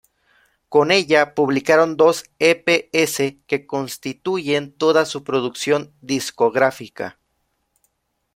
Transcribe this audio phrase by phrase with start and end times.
[0.67, 7.19] Con ella publicaron dos Ep's que constituyen toda su producción discográfica.